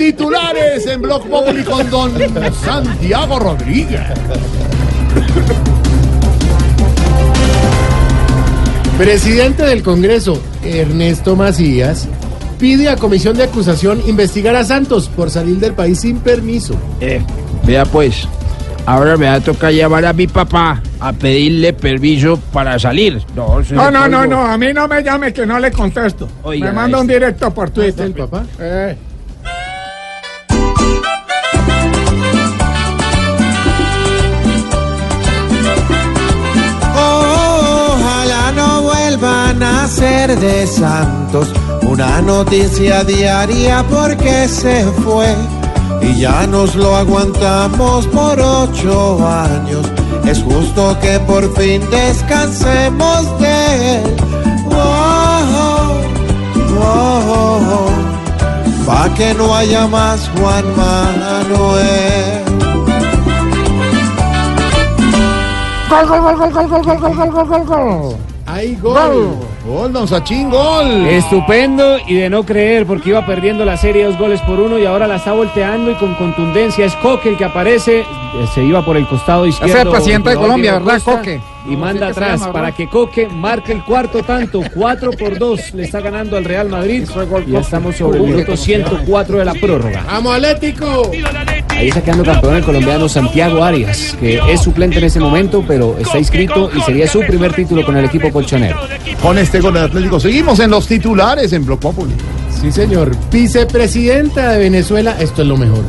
[0.00, 2.10] Titulares en Blog Populi con don
[2.64, 4.00] Santiago Rodríguez.
[8.96, 12.08] Presidente del Congreso, Ernesto Macías,
[12.58, 16.76] pide a Comisión de Acusación investigar a Santos por salir del país sin permiso.
[17.02, 17.20] Eh,
[17.66, 18.26] vea pues,
[18.86, 23.22] ahora me va a tocar llamar a mi papá a pedirle permiso para salir.
[23.36, 26.26] No, No, no, no, a mí no me llame que no le contesto.
[26.42, 28.06] Oiga, me manda un este- directo por Twitter.
[28.06, 28.44] ¿El papá?
[28.58, 28.96] Eh,
[40.00, 45.28] ser de santos una noticia diaria porque se fue
[46.00, 49.84] y ya nos lo aguantamos por ocho años.
[50.24, 54.16] Es justo que por fin descansemos de él.
[54.70, 56.00] Oh,
[56.80, 57.90] oh, oh,
[58.86, 62.44] Pa' que no haya más Juan Manuel.
[65.90, 68.98] Gol, gol, gol, gol, gol, gol, gol, gol, gol, gol, gol, gol.
[68.98, 69.50] ¡Ay, gol!
[69.66, 71.06] Gol, don Sachín, gol.
[71.06, 74.86] Estupendo y de no creer porque iba perdiendo la serie dos goles por uno y
[74.86, 78.04] ahora la está volteando y con contundencia es Coque el que aparece, eh,
[78.54, 79.72] se iba por el costado izquierdo.
[79.72, 81.40] Ese es el presidente de Colombia, ¿verdad, Costa, Coque?
[81.68, 85.84] Y manda atrás llama, para que Coque marque el cuarto tanto, 4 por 2 le
[85.84, 87.06] está ganando al Real Madrid
[87.46, 90.04] y ya estamos sobre el minuto 104 de la prórroga.
[90.06, 91.10] ¡Vamos, Atlético!
[91.80, 95.96] Ahí está quedando campeón el colombiano Santiago Arias, que es suplente en ese momento, pero
[95.98, 98.78] está inscrito y sería su primer título con el equipo colchonero.
[99.22, 102.12] Con este gol del Atlético seguimos en los titulares en Blog Populi.
[102.50, 103.16] Sí, señor.
[103.32, 105.84] Vicepresidenta de Venezuela, esto es lo mejor.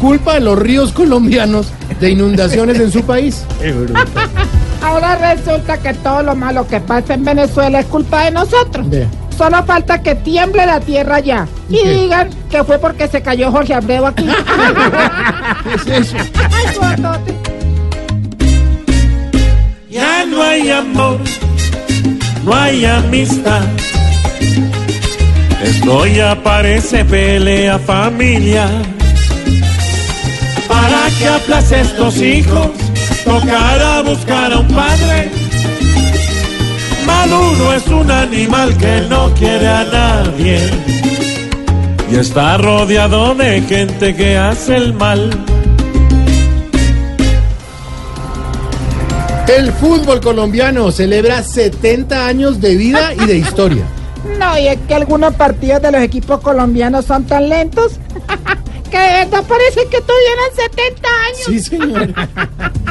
[0.00, 3.44] Culpa a los ríos colombianos de inundaciones en su país.
[4.80, 8.88] Ahora resulta que todo lo malo que pasa en Venezuela es culpa de nosotros.
[8.88, 9.08] Vea.
[9.36, 11.46] Solo falta que tiemble la tierra ya.
[11.68, 11.90] Y ¿Qué?
[11.90, 14.26] digan que fue porque se cayó Jorge Abreu aquí.
[15.64, 16.16] ¿Qué es eso?
[16.50, 17.34] Ay, gordote.
[19.90, 21.18] Ya no hay amor,
[22.44, 23.62] no hay amistad.
[25.62, 28.68] Esto ya parece pelea familia.
[30.66, 32.68] Para que aplace estos hijos,
[33.24, 35.30] tocará buscar a un padre.
[37.62, 40.58] Maduro es un animal que no quiere a nadie.
[42.10, 45.30] Y está rodeado de gente que hace el mal.
[49.46, 53.84] El fútbol colombiano celebra 70 años de vida y de historia.
[54.38, 57.94] No, y es que algunos partidos de los equipos colombianos son tan lentos
[58.90, 61.44] que de verdad parece que tuvieran 70 años.
[61.44, 62.14] Sí, señor.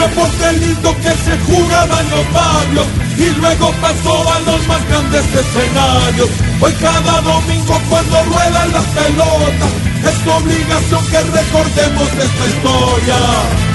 [0.00, 2.86] deporte lindo que se jugaba en los barrios
[3.18, 6.30] y luego pasó a los más grandes escenarios.
[6.60, 9.72] Hoy cada domingo cuando ruedan las pelotas
[10.08, 13.69] es tu obligación que recordemos esta historia.